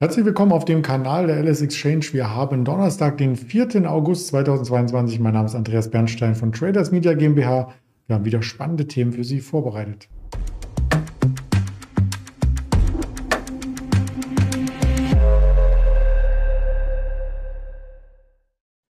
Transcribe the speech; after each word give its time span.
Herzlich 0.00 0.24
willkommen 0.24 0.52
auf 0.52 0.64
dem 0.64 0.82
Kanal 0.82 1.26
der 1.26 1.42
LS 1.42 1.60
Exchange. 1.60 2.06
Wir 2.12 2.32
haben 2.32 2.64
Donnerstag, 2.64 3.18
den 3.18 3.34
4. 3.34 3.90
August 3.90 4.28
2022. 4.28 5.18
Mein 5.18 5.32
Name 5.32 5.46
ist 5.46 5.56
Andreas 5.56 5.90
Bernstein 5.90 6.36
von 6.36 6.52
Traders 6.52 6.92
Media 6.92 7.14
GmbH. 7.14 7.74
Wir 8.06 8.14
haben 8.14 8.24
wieder 8.24 8.40
spannende 8.40 8.86
Themen 8.86 9.10
für 9.12 9.24
Sie 9.24 9.40
vorbereitet. 9.40 10.08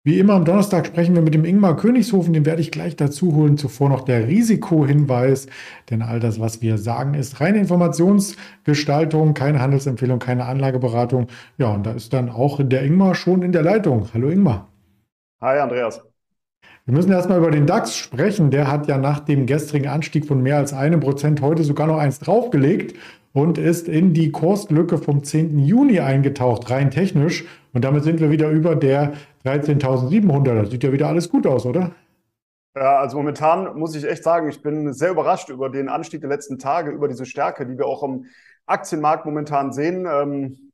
Wie 0.07 0.20
immer 0.20 0.34
am 0.34 0.45
Donnerstag 0.45 0.86
sprechen 0.86 1.16
wir 1.16 1.23
mit 1.23 1.34
dem 1.34 1.45
Ingmar 1.45 1.77
Königshofen, 1.77 2.32
den 2.32 2.46
werde 2.46 2.61
ich 2.61 2.70
gleich 2.70 2.95
dazu 2.95 3.34
holen. 3.34 3.59
Zuvor 3.59 3.88
noch 3.88 4.02
der 4.02 4.29
Risikohinweis, 4.29 5.48
denn 5.91 6.00
all 6.00 6.20
das, 6.20 6.38
was 6.38 6.62
wir 6.62 6.79
sagen, 6.79 7.14
ist 7.14 7.41
reine 7.41 7.59
Informationsgestaltung, 7.59 9.34
keine 9.34 9.61
Handelsempfehlung, 9.61 10.20
keine 10.20 10.45
Anlageberatung. 10.45 11.27
Ja, 11.59 11.74
und 11.74 11.84
da 11.84 11.91
ist 11.91 12.12
dann 12.12 12.29
auch 12.29 12.60
der 12.62 12.84
Ingmar 12.84 13.16
schon 13.16 13.42
in 13.42 13.51
der 13.51 13.62
Leitung. 13.62 14.06
Hallo 14.15 14.29
Ingmar. 14.29 14.69
Hi 15.41 15.59
Andreas. 15.59 16.01
Wir 16.84 16.95
müssen 16.95 17.10
erstmal 17.10 17.38
über 17.38 17.51
den 17.51 17.66
DAX 17.66 17.96
sprechen. 17.96 18.52
Der 18.52 18.70
hat 18.70 18.87
ja 18.87 18.98
nach 18.98 19.18
dem 19.18 19.45
gestrigen 19.45 19.88
Anstieg 19.88 20.27
von 20.27 20.41
mehr 20.41 20.59
als 20.59 20.73
einem 20.73 21.01
Prozent 21.01 21.41
heute 21.41 21.65
sogar 21.65 21.88
noch 21.88 21.98
eins 21.98 22.20
draufgelegt 22.20 22.95
und 23.32 23.59
ist 23.59 23.88
in 23.88 24.15
die 24.15 24.30
Kurslücke 24.30 24.98
vom 24.98 25.24
10. 25.24 25.59
Juni 25.59 25.98
eingetaucht, 25.98 26.70
rein 26.70 26.93
technisch. 26.93 27.45
Und 27.74 27.84
damit 27.84 28.04
sind 28.04 28.20
wir 28.20 28.30
wieder 28.30 28.48
über 28.51 28.77
der 28.77 29.12
13.700. 29.46 30.62
Das 30.62 30.70
sieht 30.70 30.84
ja 30.84 30.92
wieder 30.92 31.09
alles 31.09 31.28
gut 31.28 31.46
aus, 31.46 31.64
oder? 31.66 31.92
Ja, 32.74 32.98
also 32.98 33.16
momentan 33.16 33.78
muss 33.78 33.95
ich 33.95 34.04
echt 34.04 34.23
sagen, 34.23 34.48
ich 34.50 34.62
bin 34.62 34.92
sehr 34.92 35.10
überrascht 35.10 35.48
über 35.48 35.70
den 35.70 35.88
Anstieg 35.88 36.20
der 36.20 36.28
letzten 36.28 36.59
Tage, 36.59 36.91
über 36.91 37.09
diese 37.09 37.24
Stärke, 37.24 37.66
die 37.66 37.78
wir 37.78 37.87
auch 37.87 38.02
am 38.02 38.27
Aktienmarkt 38.66 39.24
momentan 39.24 39.73
sehen. 39.73 40.06
Ähm, 40.06 40.66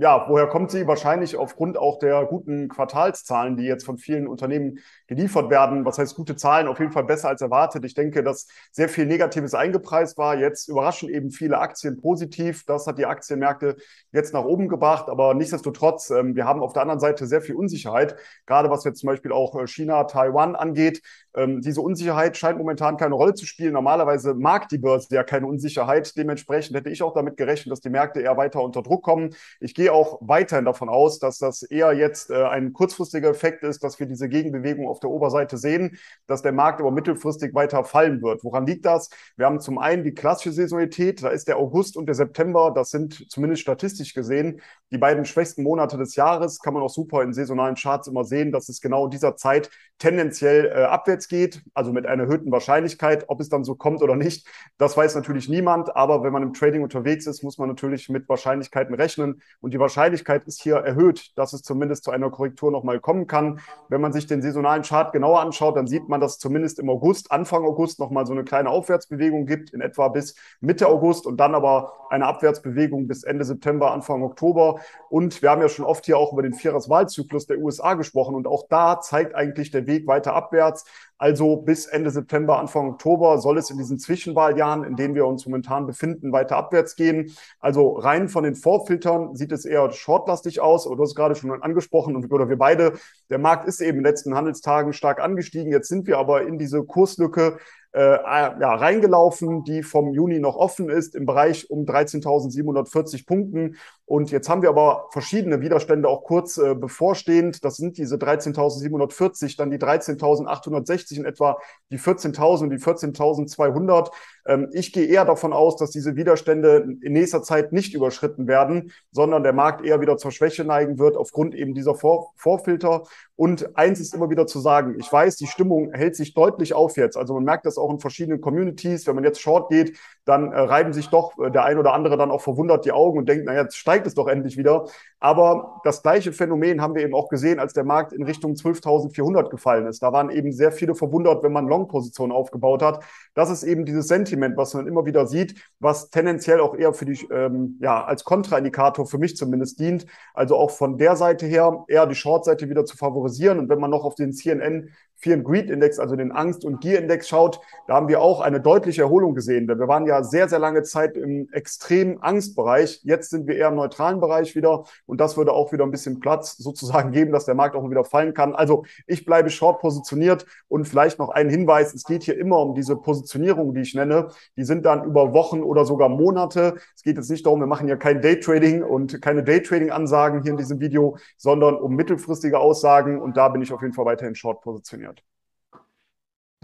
ja, 0.00 0.26
woher 0.28 0.46
kommt 0.46 0.70
sie? 0.70 0.86
Wahrscheinlich 0.86 1.36
aufgrund 1.36 1.76
auch 1.76 1.98
der 1.98 2.24
guten 2.26 2.68
Quartalszahlen, 2.68 3.56
die 3.56 3.64
jetzt 3.64 3.84
von 3.84 3.98
vielen 3.98 4.28
Unternehmen 4.28 4.78
geliefert 5.06 5.50
werden. 5.50 5.84
Was 5.84 5.98
heißt 5.98 6.14
gute 6.14 6.36
Zahlen? 6.36 6.68
Auf 6.68 6.78
jeden 6.78 6.92
Fall 6.92 7.04
besser 7.04 7.28
als 7.28 7.40
erwartet. 7.40 7.84
Ich 7.84 7.94
denke, 7.94 8.22
dass 8.22 8.46
sehr 8.70 8.88
viel 8.88 9.06
Negatives 9.06 9.54
eingepreist 9.54 10.16
war. 10.16 10.38
Jetzt 10.38 10.68
überraschen 10.68 11.08
eben 11.08 11.30
viele 11.30 11.58
Aktien 11.58 12.00
positiv. 12.00 12.64
Das 12.66 12.86
hat 12.86 12.98
die 12.98 13.06
Aktienmärkte 13.06 13.76
jetzt 14.12 14.32
nach 14.32 14.44
oben 14.44 14.68
gebracht. 14.68 15.08
Aber 15.08 15.34
nichtsdestotrotz, 15.34 16.10
ähm, 16.10 16.36
wir 16.36 16.44
haben 16.44 16.60
auf 16.60 16.72
der 16.72 16.82
anderen 16.82 17.00
Seite 17.00 17.26
sehr 17.26 17.40
viel 17.40 17.56
Unsicherheit. 17.56 18.16
Gerade 18.46 18.70
was 18.70 18.84
jetzt 18.84 19.00
zum 19.00 19.08
Beispiel 19.08 19.32
auch 19.32 19.60
äh, 19.60 19.66
China, 19.66 20.04
Taiwan 20.04 20.54
angeht. 20.54 21.02
Ähm, 21.34 21.60
diese 21.60 21.80
Unsicherheit 21.80 22.36
scheint 22.36 22.58
momentan 22.58 22.96
keine 22.96 23.16
Rolle 23.16 23.34
zu 23.34 23.44
spielen. 23.44 23.72
Normalerweise 23.72 24.34
mag 24.34 24.68
die 24.68 24.78
Börse 24.78 25.08
ja 25.10 25.24
keine 25.24 25.46
Unsicherheit. 25.46 26.16
Dementsprechend 26.16 26.76
hätte 26.76 26.90
ich 26.90 27.02
auch 27.02 27.12
damit 27.12 27.36
gerechnet, 27.36 27.72
dass 27.72 27.80
die 27.80 27.90
Märkte 27.90 28.20
eher 28.20 28.36
weiter 28.36 28.62
unter 28.62 28.82
Druck 28.82 29.02
kommen. 29.02 29.34
Ich 29.64 29.74
gehe 29.74 29.94
auch 29.94 30.18
weiterhin 30.20 30.66
davon 30.66 30.90
aus, 30.90 31.18
dass 31.18 31.38
das 31.38 31.62
eher 31.62 31.94
jetzt 31.94 32.28
äh, 32.28 32.34
ein 32.34 32.74
kurzfristiger 32.74 33.30
Effekt 33.30 33.62
ist, 33.62 33.82
dass 33.82 33.98
wir 33.98 34.04
diese 34.06 34.28
Gegenbewegung 34.28 34.86
auf 34.86 35.00
der 35.00 35.08
Oberseite 35.08 35.56
sehen, 35.56 35.96
dass 36.26 36.42
der 36.42 36.52
Markt 36.52 36.80
aber 36.80 36.90
mittelfristig 36.90 37.54
weiter 37.54 37.82
fallen 37.82 38.20
wird. 38.20 38.44
Woran 38.44 38.66
liegt 38.66 38.84
das? 38.84 39.08
Wir 39.38 39.46
haben 39.46 39.60
zum 39.60 39.78
einen 39.78 40.04
die 40.04 40.12
klassische 40.12 40.52
Saisonalität. 40.52 41.22
Da 41.22 41.30
ist 41.30 41.48
der 41.48 41.56
August 41.56 41.96
und 41.96 42.04
der 42.04 42.14
September. 42.14 42.72
Das 42.74 42.90
sind 42.90 43.30
zumindest 43.30 43.62
statistisch 43.62 44.12
gesehen 44.12 44.60
die 44.92 44.98
beiden 44.98 45.24
schwächsten 45.24 45.62
Monate 45.62 45.96
des 45.96 46.14
Jahres. 46.14 46.60
Kann 46.60 46.74
man 46.74 46.82
auch 46.82 46.90
super 46.90 47.22
in 47.22 47.32
saisonalen 47.32 47.74
Charts 47.74 48.06
immer 48.06 48.24
sehen, 48.24 48.52
dass 48.52 48.68
es 48.68 48.82
genau 48.82 49.06
in 49.06 49.10
dieser 49.10 49.34
Zeit 49.36 49.70
tendenziell 49.98 50.66
äh, 50.66 50.84
abwärts 50.84 51.26
geht, 51.26 51.62
also 51.72 51.92
mit 51.92 52.06
einer 52.06 52.24
erhöhten 52.24 52.52
Wahrscheinlichkeit. 52.52 53.24
Ob 53.28 53.40
es 53.40 53.48
dann 53.48 53.64
so 53.64 53.74
kommt 53.76 54.02
oder 54.02 54.14
nicht, 54.14 54.46
das 54.76 54.96
weiß 54.96 55.14
natürlich 55.14 55.48
niemand. 55.48 55.96
Aber 55.96 56.22
wenn 56.22 56.32
man 56.32 56.42
im 56.42 56.52
Trading 56.52 56.82
unterwegs 56.82 57.26
ist, 57.26 57.42
muss 57.42 57.58
man 57.58 57.68
natürlich 57.68 58.08
mit 58.08 58.28
Wahrscheinlichkeiten 58.28 58.94
rechnen. 58.94 59.40
Und 59.60 59.74
die 59.74 59.78
Wahrscheinlichkeit 59.78 60.44
ist 60.44 60.62
hier 60.62 60.76
erhöht, 60.76 61.36
dass 61.36 61.52
es 61.52 61.62
zumindest 61.62 62.04
zu 62.04 62.10
einer 62.10 62.30
Korrektur 62.30 62.70
nochmal 62.70 63.00
kommen 63.00 63.26
kann. 63.26 63.60
Wenn 63.88 64.00
man 64.00 64.12
sich 64.12 64.26
den 64.26 64.42
saisonalen 64.42 64.82
Chart 64.82 65.12
genauer 65.12 65.40
anschaut, 65.40 65.76
dann 65.76 65.86
sieht 65.86 66.08
man, 66.08 66.20
dass 66.20 66.32
es 66.32 66.38
zumindest 66.38 66.78
im 66.78 66.90
August, 66.90 67.32
Anfang 67.32 67.64
August, 67.64 67.98
nochmal 67.98 68.26
so 68.26 68.32
eine 68.32 68.44
kleine 68.44 68.70
Aufwärtsbewegung 68.70 69.46
gibt, 69.46 69.70
in 69.70 69.80
etwa 69.80 70.08
bis 70.08 70.34
Mitte 70.60 70.88
August 70.88 71.26
und 71.26 71.38
dann 71.38 71.54
aber 71.54 71.92
eine 72.10 72.26
Abwärtsbewegung 72.26 73.08
bis 73.08 73.24
Ende 73.24 73.44
September, 73.44 73.92
Anfang 73.92 74.22
Oktober. 74.22 74.80
Und 75.08 75.42
wir 75.42 75.50
haben 75.50 75.60
ja 75.60 75.68
schon 75.68 75.84
oft 75.84 76.06
hier 76.06 76.16
auch 76.16 76.32
über 76.32 76.42
den 76.42 76.54
Vierers-Wahlzyklus 76.54 77.46
der 77.46 77.58
USA 77.58 77.94
gesprochen. 77.94 78.34
Und 78.34 78.46
auch 78.46 78.66
da 78.68 79.00
zeigt 79.00 79.34
eigentlich 79.34 79.70
der 79.70 79.86
Weg 79.86 80.06
weiter 80.06 80.34
abwärts. 80.34 80.84
Also 81.18 81.56
bis 81.56 81.86
Ende 81.86 82.10
September, 82.10 82.58
Anfang 82.58 82.90
Oktober 82.90 83.38
soll 83.38 83.58
es 83.58 83.70
in 83.70 83.78
diesen 83.78 83.98
Zwischenwahljahren, 83.98 84.84
in 84.84 84.96
denen 84.96 85.14
wir 85.14 85.26
uns 85.26 85.46
momentan 85.46 85.86
befinden, 85.86 86.32
weiter 86.32 86.56
abwärts 86.56 86.96
gehen. 86.96 87.32
Also 87.60 87.92
rein 87.92 88.28
von 88.28 88.44
den 88.44 88.56
Vorfiltern 88.56 89.34
sieht 89.34 89.43
es 89.52 89.64
eher 89.64 89.90
shortlastig 89.90 90.60
aus. 90.60 90.86
Oder 90.86 91.02
hast 91.02 91.14
gerade 91.14 91.34
schon 91.34 91.62
angesprochen 91.62 92.16
und 92.16 92.32
oder 92.32 92.48
wir 92.48 92.58
beide. 92.58 92.94
Der 93.30 93.38
Markt 93.38 93.66
ist 93.66 93.80
eben 93.80 93.98
in 93.98 94.04
den 94.04 94.04
letzten 94.04 94.34
Handelstagen 94.34 94.92
stark 94.92 95.20
angestiegen. 95.20 95.72
Jetzt 95.72 95.88
sind 95.88 96.06
wir 96.06 96.18
aber 96.18 96.42
in 96.46 96.58
diese 96.58 96.82
Kurslücke 96.84 97.58
äh, 97.94 98.00
ja, 98.00 98.74
reingelaufen, 98.74 99.62
die 99.62 99.84
vom 99.84 100.12
Juni 100.12 100.40
noch 100.40 100.56
offen 100.56 100.88
ist, 100.88 101.14
im 101.14 101.26
Bereich 101.26 101.70
um 101.70 101.84
13.740 101.84 103.24
Punkten. 103.24 103.76
Und 104.04 104.32
jetzt 104.32 104.48
haben 104.48 104.62
wir 104.62 104.68
aber 104.68 105.06
verschiedene 105.12 105.60
Widerstände 105.60 106.08
auch 106.08 106.24
kurz 106.24 106.58
äh, 106.58 106.74
bevorstehend. 106.74 107.64
Das 107.64 107.76
sind 107.76 107.96
diese 107.96 108.16
13.740, 108.16 109.56
dann 109.56 109.70
die 109.70 109.78
13.860 109.78 111.18
in 111.18 111.24
etwa, 111.24 111.56
die 111.90 111.98
14.000 111.98 112.64
und 112.64 112.70
die 112.70 112.78
14.200. 112.78 114.10
Ähm, 114.46 114.68
ich 114.72 114.92
gehe 114.92 115.06
eher 115.06 115.24
davon 115.24 115.52
aus, 115.52 115.76
dass 115.76 115.90
diese 115.90 116.16
Widerstände 116.16 116.96
in 117.00 117.12
nächster 117.12 117.42
Zeit 117.42 117.72
nicht 117.72 117.94
überschritten 117.94 118.48
werden, 118.48 118.92
sondern 119.12 119.44
der 119.44 119.52
Markt 119.52 119.86
eher 119.86 120.00
wieder 120.00 120.16
zur 120.16 120.32
Schwäche 120.32 120.64
neigen 120.64 120.98
wird 120.98 121.16
aufgrund 121.16 121.54
eben 121.54 121.74
dieser 121.74 121.94
Vor 121.94 122.32
Vorfilter. 122.36 123.04
Und 123.36 123.76
eins 123.76 123.98
ist 123.98 124.14
immer 124.14 124.30
wieder 124.30 124.46
zu 124.46 124.60
sagen, 124.60 124.94
ich 124.98 125.12
weiß, 125.12 125.36
die 125.36 125.48
Stimmung 125.48 125.92
hält 125.92 126.14
sich 126.14 126.34
deutlich 126.34 126.72
auf 126.72 126.96
jetzt. 126.96 127.16
Also 127.16 127.34
man 127.34 127.42
merkt 127.42 127.66
das 127.66 127.78
auch 127.78 127.90
in 127.90 127.98
verschiedenen 127.98 128.40
Communities. 128.40 129.08
Wenn 129.08 129.16
man 129.16 129.24
jetzt 129.24 129.40
Short 129.40 129.70
geht, 129.70 129.98
dann 130.24 130.52
äh, 130.52 130.60
reiben 130.60 130.92
sich 130.92 131.08
doch 131.08 131.36
äh, 131.38 131.50
der 131.50 131.64
ein 131.64 131.78
oder 131.78 131.94
andere 131.94 132.16
dann 132.16 132.30
auch 132.30 132.42
verwundert 132.42 132.84
die 132.84 132.92
Augen 132.92 133.18
und 133.18 133.28
denkt, 133.28 133.46
naja, 133.46 133.62
jetzt 133.62 133.76
steigt 133.76 134.06
es 134.06 134.14
doch 134.14 134.28
endlich 134.28 134.56
wieder. 134.56 134.86
Aber 135.18 135.80
das 135.82 136.02
gleiche 136.02 136.32
Phänomen 136.32 136.80
haben 136.80 136.94
wir 136.94 137.02
eben 137.02 137.14
auch 137.14 137.28
gesehen, 137.28 137.58
als 137.58 137.72
der 137.72 137.82
Markt 137.82 138.12
in 138.12 138.22
Richtung 138.22 138.52
12.400 138.52 139.48
gefallen 139.48 139.88
ist. 139.88 140.02
Da 140.02 140.12
waren 140.12 140.30
eben 140.30 140.52
sehr 140.52 140.70
viele 140.70 140.94
verwundert, 140.94 141.42
wenn 141.42 141.52
man 141.52 141.66
Long-Positionen 141.66 142.32
aufgebaut 142.32 142.82
hat. 142.82 143.02
Das 143.34 143.50
ist 143.50 143.64
eben 143.64 143.84
dieses 143.84 144.06
Sentiment, 144.06 144.56
was 144.56 144.74
man 144.74 144.86
immer 144.86 145.06
wieder 145.06 145.26
sieht, 145.26 145.60
was 145.80 146.10
tendenziell 146.10 146.60
auch 146.60 146.76
eher 146.76 146.94
für 146.94 147.04
die, 147.04 147.26
ähm, 147.32 147.78
ja, 147.80 148.04
als 148.04 148.22
Kontraindikator 148.22 149.06
für 149.06 149.18
mich 149.18 149.36
zumindest 149.36 149.80
dient. 149.80 150.06
Also 150.34 150.56
auch 150.56 150.70
von 150.70 150.98
der 150.98 151.16
Seite 151.16 151.46
her 151.46 151.84
eher 151.88 152.06
die 152.06 152.14
Short-Seite 152.14 152.68
wieder 152.68 152.84
zu 152.84 152.96
favorisieren. 152.96 153.23
Und 153.58 153.68
wenn 153.68 153.80
man 153.80 153.90
noch 153.90 154.04
auf 154.04 154.14
den 154.14 154.32
CNN 154.32 154.90
Fear 155.16 155.36
and 155.36 155.44
Greed 155.44 155.70
Index, 155.70 155.98
also 155.98 156.16
den 156.16 156.32
Angst- 156.32 156.64
und 156.64 156.80
Gier-Index 156.80 157.28
schaut, 157.28 157.60
da 157.86 157.94
haben 157.94 158.08
wir 158.08 158.20
auch 158.20 158.40
eine 158.40 158.60
deutliche 158.60 159.02
Erholung 159.02 159.34
gesehen. 159.34 159.68
Wir 159.68 159.88
waren 159.88 160.06
ja 160.06 160.22
sehr, 160.22 160.48
sehr 160.48 160.58
lange 160.58 160.82
Zeit 160.82 161.16
im 161.16 161.48
extremen 161.52 162.22
Angstbereich. 162.22 163.00
Jetzt 163.04 163.30
sind 163.30 163.46
wir 163.46 163.56
eher 163.56 163.68
im 163.68 163.76
neutralen 163.76 164.20
Bereich 164.20 164.54
wieder. 164.54 164.84
Und 165.06 165.20
das 165.20 165.36
würde 165.36 165.52
auch 165.52 165.72
wieder 165.72 165.84
ein 165.84 165.90
bisschen 165.90 166.20
Platz 166.20 166.56
sozusagen 166.56 167.12
geben, 167.12 167.32
dass 167.32 167.44
der 167.44 167.54
Markt 167.54 167.76
auch 167.76 167.88
wieder 167.88 168.04
fallen 168.04 168.34
kann. 168.34 168.54
Also 168.54 168.84
ich 169.06 169.24
bleibe 169.24 169.50
short 169.50 169.80
positioniert 169.80 170.46
und 170.68 170.88
vielleicht 170.88 171.18
noch 171.18 171.28
ein 171.28 171.48
Hinweis. 171.48 171.94
Es 171.94 172.04
geht 172.04 172.22
hier 172.22 172.38
immer 172.38 172.58
um 172.58 172.74
diese 172.74 172.96
Positionierung, 172.96 173.74
die 173.74 173.82
ich 173.82 173.94
nenne. 173.94 174.28
Die 174.56 174.64
sind 174.64 174.84
dann 174.86 175.04
über 175.04 175.32
Wochen 175.32 175.62
oder 175.62 175.84
sogar 175.84 176.08
Monate. 176.08 176.76
Es 176.94 177.02
geht 177.02 177.16
jetzt 177.16 177.30
nicht 177.30 177.46
darum, 177.46 177.60
wir 177.60 177.66
machen 177.66 177.88
ja 177.88 177.96
kein 177.96 178.20
Daytrading 178.20 178.82
und 178.82 179.20
keine 179.22 179.44
Daytrading-Ansagen 179.44 180.42
hier 180.42 180.52
in 180.52 180.56
diesem 180.56 180.80
Video, 180.80 181.16
sondern 181.36 181.76
um 181.76 181.94
mittelfristige 181.94 182.58
Aussagen. 182.58 183.20
Und 183.20 183.36
da 183.36 183.48
bin 183.48 183.62
ich 183.62 183.72
auf 183.72 183.82
jeden 183.82 183.94
Fall 183.94 184.06
weiterhin 184.06 184.34
short 184.34 184.62
positioniert. 184.62 185.13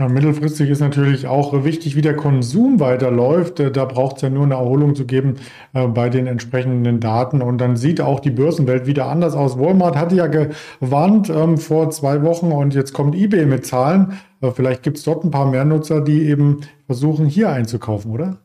Ja, 0.00 0.09
mittelfristig 0.09 0.71
ist 0.71 0.81
natürlich 0.81 1.27
auch 1.27 1.62
wichtig, 1.62 1.94
wie 1.94 2.00
der 2.00 2.16
Konsum 2.16 2.81
weiterläuft. 2.81 3.61
Äh, 3.61 3.71
da 3.71 3.84
braucht 3.84 4.16
es 4.16 4.22
ja 4.22 4.31
nur 4.31 4.44
eine 4.44 4.55
Erholung 4.55 4.94
zu 4.94 5.05
geben 5.05 5.34
äh, 5.75 5.87
bei 5.88 6.09
den 6.09 6.27
entsprechenden 6.27 7.00
Daten. 7.00 7.43
Und 7.43 7.58
dann 7.58 7.76
sieht 7.76 8.00
auch 8.00 8.19
die 8.19 8.31
Börsenwelt 8.31 8.87
wieder 8.87 9.08
anders 9.08 9.35
aus. 9.35 9.58
Walmart 9.58 9.99
hatte 9.99 10.14
ja 10.14 10.26
gewarnt 10.26 11.29
ähm, 11.29 11.58
vor 11.58 11.91
zwei 11.91 12.23
Wochen 12.23 12.50
und 12.50 12.75
jetzt 12.75 12.94
kommt 12.94 13.14
eBay 13.14 13.44
mit 13.44 13.67
Zahlen. 13.67 14.14
Äh, 14.41 14.52
vielleicht 14.52 14.82
gibt 14.82 14.97
es 14.97 15.05
dort 15.05 15.23
ein 15.23 15.31
paar 15.31 15.50
mehr 15.50 15.67
Nutzer, 15.67 16.00
die 16.00 16.29
eben 16.29 16.61
versuchen, 16.87 17.26
hier 17.26 17.50
einzukaufen, 17.50 18.11
oder? 18.11 18.38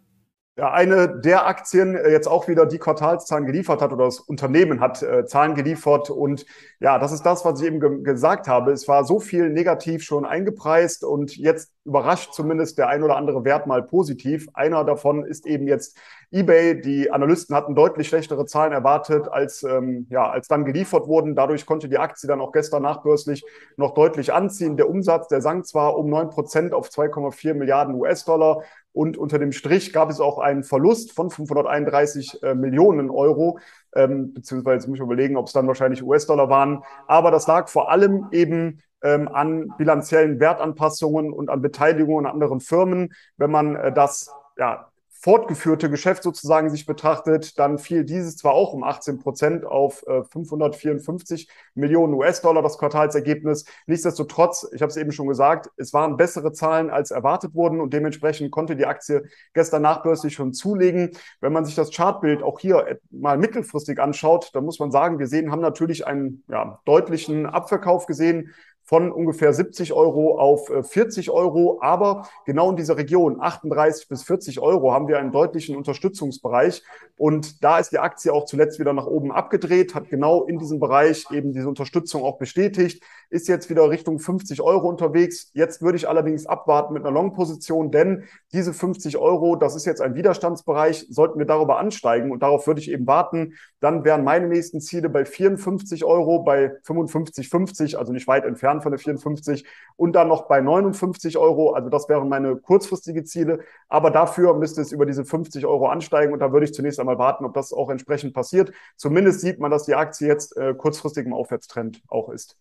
Ja, 0.58 0.72
eine 0.72 1.20
der 1.20 1.48
Aktien 1.48 1.96
äh, 1.96 2.10
jetzt 2.12 2.28
auch 2.28 2.48
wieder 2.48 2.66
die 2.66 2.80
Quartalszahlen 2.80 3.46
geliefert 3.46 3.82
hat 3.82 3.92
oder 3.92 4.06
das 4.06 4.22
Unternehmen 4.22 4.80
hat 4.80 5.04
äh, 5.04 5.26
Zahlen 5.26 5.54
geliefert. 5.54 6.10
Und 6.10 6.46
ja, 6.80 6.98
das 6.98 7.12
ist 7.12 7.24
das, 7.24 7.44
was 7.44 7.60
ich 7.60 7.68
eben 7.68 7.82
ge 7.82 8.04
gesagt 8.04 8.48
habe. 8.48 8.72
Es 8.72 8.88
war 8.88 9.04
so 9.04 9.20
viel 9.20 9.50
negativ 9.50 10.04
schon 10.04 10.24
eingepreist 10.26 11.04
und 11.04 11.36
jetzt 11.36 11.75
überrascht 11.86 12.34
zumindest 12.34 12.80
der 12.80 12.90
ein 12.90 13.04
oder 13.04 13.16
andere 13.16 13.46
Wert 13.46 13.68
mal 13.68 13.84
positiv. 13.84 14.48
Einer 14.54 14.84
davon 14.84 15.24
ist 15.24 15.46
eben 15.46 15.68
jetzt 15.68 15.98
eBay. 16.32 16.82
Die 16.82 17.12
Analysten 17.12 17.56
hatten 17.56 17.76
deutlich 17.76 18.08
schlechtere 18.08 18.46
Zahlen 18.48 18.74
erwartet, 18.74 19.28
als, 19.28 19.62
ähm, 19.64 20.08
ja, 20.10 20.28
als 20.30 20.48
dann 20.48 20.66
geliefert 20.66 21.08
wurden. 21.08 21.36
Dadurch 21.36 21.66
konnte 21.66 21.88
die 21.88 22.00
Aktie 22.00 22.28
dann 22.28 22.42
auch 22.42 22.52
gestern 22.52 22.82
nachbörslich 22.82 23.46
noch 23.78 23.94
deutlich 23.94 24.34
anziehen. 24.34 24.78
Der 24.78 24.90
Umsatz, 24.90 25.28
der 25.28 25.42
sank 25.42 25.68
zwar 25.68 25.96
um 25.96 26.10
neun 26.10 26.32
Prozent 26.32 26.74
auf 26.74 26.90
2,4 26.90 27.54
Milliarden 27.54 27.94
US-Dollar 27.96 28.64
Und 28.92 29.18
unter 29.18 29.38
dem 29.38 29.52
Strich 29.52 29.94
gab 29.94 30.10
es 30.10 30.20
auch 30.20 30.40
einen 30.40 30.64
Verlust 30.64 31.12
von 31.12 31.30
531 31.30 32.42
äh, 32.42 32.56
Millionen 32.56 33.12
Euro, 33.12 33.60
ähm, 33.96 34.34
beziehungsweise 34.34 34.90
muss 34.90 34.98
ich 34.98 35.04
überlegen, 35.04 35.38
ob 35.38 35.48
es 35.48 35.54
dann 35.54 35.68
wahrscheinlich 35.68 36.02
US-Dollar 36.02 36.50
waren. 36.50 36.84
Aber 37.08 37.30
das 37.30 37.46
lag 37.46 37.68
vor 37.70 37.92
allem 37.92 38.28
eben 38.32 38.82
ähm, 39.06 39.28
an 39.28 39.72
bilanziellen 39.78 40.40
Wertanpassungen 40.40 41.32
und 41.32 41.50
an 41.50 41.62
Beteiligungen 41.62 42.26
an 42.26 42.34
anderen 42.34 42.60
Firmen. 42.60 43.14
Wenn 43.38 43.52
man 43.52 43.76
äh, 43.76 43.94
das 43.94 44.32
ja, 44.58 44.88
fortgeführte 45.26 45.90
Geschäft 45.90 46.22
sozusagen 46.22 46.70
sich 46.70 46.86
betrachtet, 46.86 47.58
dann 47.58 47.80
fiel 47.80 48.04
dieses 48.04 48.38
zwar 48.38 48.54
auch 48.54 48.74
um 48.74 48.84
18 48.84 49.18
Prozent 49.18 49.66
auf 49.66 50.06
äh, 50.06 50.24
554 50.24 51.50
Millionen 51.74 52.14
US-Dollar, 52.14 52.62
das 52.62 52.78
Quartalsergebnis. 52.78 53.66
Nichtsdestotrotz, 53.88 54.70
ich 54.72 54.84
habe 54.84 54.92
es 54.92 54.98
eben 54.98 55.12
schon 55.12 55.28
gesagt, 55.28 55.72
es 55.78 55.94
waren 55.94 56.18
bessere 56.18 56.52
Zahlen 56.52 56.92
als 56.92 57.10
erwartet 57.10 57.56
wurden 57.56 57.82
und 57.82 57.92
dementsprechend 57.92 58.52
konnte 58.52 58.76
die 58.76 58.86
Aktie 58.86 59.24
gestern 59.56 59.82
nachbörslich 59.82 60.36
schon 60.36 60.54
zulegen. 60.54 61.18
Wenn 61.42 61.54
man 61.54 61.66
sich 61.66 61.74
das 61.74 61.90
Chartbild 61.92 62.44
auch 62.44 62.60
hier 62.60 63.00
mal 63.10 63.40
mittelfristig 63.40 64.00
anschaut, 64.00 64.52
dann 64.54 64.64
muss 64.64 64.78
man 64.78 64.92
sagen, 64.92 65.18
wir 65.18 65.26
sehen, 65.26 65.52
haben 65.52 65.62
natürlich 65.62 66.06
einen 66.06 66.44
ja, 66.50 66.80
deutlichen 66.86 67.48
Abverkauf 67.48 68.06
gesehen 68.06 68.54
von 68.86 69.12
ungefähr 69.12 69.52
70 69.52 69.94
Euro 69.94 70.40
auf 70.40 70.68
40 70.68 71.28
äh, 71.28 71.32
Euro. 71.32 71.80
Aber 71.82 72.28
genau 72.46 72.70
in 72.70 72.78
dieser 72.78 72.98
Region, 72.98 73.42
38 73.42 74.08
bis 74.08 74.24
40 74.24 74.60
Euro, 74.60 74.94
haben 74.94 75.08
wir 75.08 75.18
einen 75.18 75.32
deutlichen 75.32 75.76
Unterstützungsbereich. 75.76 76.84
Und 77.18 77.64
da 77.64 77.80
ist 77.80 77.92
die 77.92 78.00
Aktie 78.00 78.32
auch 78.32 78.46
zuletzt 78.46 78.80
wieder 78.80 78.94
nach 78.94 79.08
oben 79.08 79.32
abgedreht, 79.32 79.96
hat 79.96 80.10
genau 80.10 80.44
in 80.44 80.60
diesem 80.60 80.80
Bereich 80.80 81.26
eben 81.32 81.52
diese 81.52 81.68
Unterstützung 81.68 82.24
auch 82.24 82.38
bestätigt, 82.38 83.04
ist 83.30 83.48
jetzt 83.48 83.70
wieder 83.70 83.90
Richtung 83.90 84.20
50 84.20 84.62
Euro 84.62 84.88
unterwegs. 84.88 85.50
Jetzt 85.54 85.82
würde 85.82 85.98
ich 85.98 86.08
allerdings 86.08 86.46
abwarten 86.46 86.94
mit 86.94 87.04
einer 87.04 87.12
Long-Position, 87.12 87.90
denn 87.90 88.26
diese 88.52 88.74
50 88.74 89.18
Euro, 89.18 89.56
das 89.56 89.76
ist 89.76 89.86
jetzt 89.86 90.02
ein 90.02 90.16
Widerstandsbereich, 90.16 91.08
sollten 91.10 91.40
wir 91.40 91.46
darüber 91.46 91.80
ansteigen 91.80 92.32
und 92.32 92.44
darauf 92.44 92.68
würde 92.68 92.82
ich 92.82 92.92
eben 92.92 93.08
warten. 93.08 93.54
Dann 93.80 94.04
wären 94.04 94.24
meine 94.24 94.48
nächsten 94.48 94.80
Ziele 94.82 95.10
bei 95.10 95.26
54 95.26 96.04
Euro, 96.04 96.44
bei 96.44 96.72
55,50, 96.86 97.96
also 97.96 98.12
nicht 98.12 98.28
weit 98.28 98.46
entfernt 98.46 98.75
von 98.82 98.92
der 98.92 99.00
54 99.00 99.66
und 99.96 100.14
dann 100.14 100.28
noch 100.28 100.48
bei 100.48 100.62
59 100.62 101.38
Euro. 101.38 101.74
Also 101.74 101.90
das 101.90 102.10
wären 102.10 102.30
meine 102.30 102.56
kurzfristige 102.56 103.24
Ziele. 103.24 103.60
Aber 103.90 104.12
dafür 104.12 104.54
müsste 104.56 104.82
es 104.82 104.92
über 104.92 105.06
diese 105.06 105.26
50 105.26 105.66
Euro 105.66 105.88
ansteigen 105.88 106.34
und 106.34 106.40
da 106.40 106.52
würde 106.52 106.66
ich 106.66 106.74
zunächst 106.74 107.00
einmal 107.00 107.18
warten, 107.18 107.46
ob 107.46 107.54
das 107.54 107.74
auch 107.74 107.90
entsprechend 107.90 108.34
passiert. 108.34 108.72
Zumindest 108.96 109.42
sieht 109.42 109.60
man, 109.60 109.72
dass 109.72 109.86
die 109.86 109.96
Aktie 109.96 110.28
jetzt 110.28 110.56
äh, 110.58 110.74
kurzfristig 110.74 111.26
im 111.26 111.34
Aufwärtstrend 111.34 112.02
auch 112.08 112.30
ist. 112.30 112.58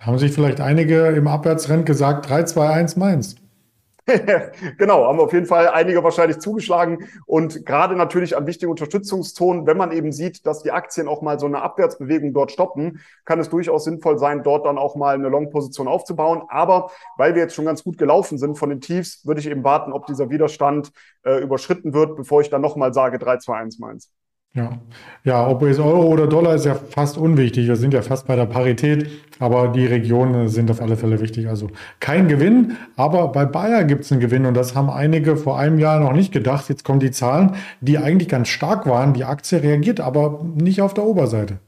Haben 0.00 0.18
sich 0.18 0.32
vielleicht 0.32 0.60
einige 0.60 1.08
im 1.08 1.28
Abwärtstrend 1.28 1.86
gesagt, 1.86 2.28
3, 2.28 2.44
2, 2.44 2.68
1 2.68 2.96
Mainz. 2.96 3.36
genau, 4.78 5.06
haben 5.06 5.18
auf 5.18 5.32
jeden 5.32 5.46
Fall 5.46 5.68
einige 5.68 6.04
wahrscheinlich 6.04 6.38
zugeschlagen 6.38 7.08
und 7.24 7.64
gerade 7.64 7.96
natürlich 7.96 8.36
an 8.36 8.46
wichtigen 8.46 8.70
Unterstützungszonen, 8.70 9.66
wenn 9.66 9.78
man 9.78 9.92
eben 9.92 10.12
sieht, 10.12 10.44
dass 10.46 10.62
die 10.62 10.72
Aktien 10.72 11.08
auch 11.08 11.22
mal 11.22 11.38
so 11.38 11.46
eine 11.46 11.62
Abwärtsbewegung 11.62 12.34
dort 12.34 12.52
stoppen, 12.52 13.00
kann 13.24 13.40
es 13.40 13.48
durchaus 13.48 13.84
sinnvoll 13.84 14.18
sein, 14.18 14.42
dort 14.42 14.66
dann 14.66 14.76
auch 14.76 14.94
mal 14.94 15.14
eine 15.14 15.30
Long-Position 15.30 15.88
aufzubauen. 15.88 16.42
Aber 16.48 16.90
weil 17.16 17.34
wir 17.34 17.42
jetzt 17.42 17.54
schon 17.54 17.64
ganz 17.64 17.82
gut 17.82 17.96
gelaufen 17.96 18.36
sind 18.36 18.58
von 18.58 18.68
den 18.68 18.82
Tiefs, 18.82 19.24
würde 19.24 19.40
ich 19.40 19.46
eben 19.46 19.64
warten, 19.64 19.92
ob 19.92 20.06
dieser 20.06 20.28
Widerstand 20.28 20.92
äh, 21.24 21.42
überschritten 21.42 21.94
wird, 21.94 22.16
bevor 22.16 22.42
ich 22.42 22.50
dann 22.50 22.60
nochmal 22.60 22.92
sage 22.92 23.18
3, 23.18 23.38
2, 23.38 23.56
1 23.56 23.78
Mainz. 23.78 24.10
Ja. 24.56 24.78
ja, 25.24 25.48
ob 25.48 25.62
es 25.62 25.80
Euro 25.80 26.06
oder 26.06 26.28
Dollar 26.28 26.54
ist 26.54 26.64
ja 26.64 26.76
fast 26.76 27.18
unwichtig. 27.18 27.66
Wir 27.66 27.74
sind 27.74 27.92
ja 27.92 28.02
fast 28.02 28.28
bei 28.28 28.36
der 28.36 28.46
Parität, 28.46 29.10
aber 29.40 29.66
die 29.66 29.84
Regionen 29.84 30.46
sind 30.48 30.70
auf 30.70 30.80
alle 30.80 30.96
Fälle 30.96 31.20
wichtig. 31.20 31.48
Also 31.48 31.70
kein 31.98 32.28
Gewinn, 32.28 32.76
aber 32.94 33.26
bei 33.32 33.46
Bayer 33.46 33.82
gibt 33.82 34.04
es 34.04 34.12
einen 34.12 34.20
Gewinn 34.20 34.46
und 34.46 34.54
das 34.54 34.76
haben 34.76 34.90
einige 34.90 35.36
vor 35.36 35.58
einem 35.58 35.80
Jahr 35.80 35.98
noch 35.98 36.12
nicht 36.12 36.32
gedacht. 36.32 36.68
Jetzt 36.68 36.84
kommen 36.84 37.00
die 37.00 37.10
Zahlen, 37.10 37.56
die 37.80 37.98
eigentlich 37.98 38.28
ganz 38.28 38.46
stark 38.46 38.86
waren. 38.86 39.12
Die 39.12 39.24
Aktie 39.24 39.60
reagiert 39.60 39.98
aber 39.98 40.44
nicht 40.54 40.80
auf 40.80 40.94
der 40.94 41.02
Oberseite. 41.04 41.58